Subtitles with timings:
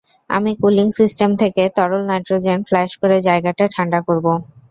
[0.29, 4.25] আমি cooling system থেকে তরল নাইট্রোজেন ফ্ল্যাশ করে জায়গাটা ঠান্ডা করব।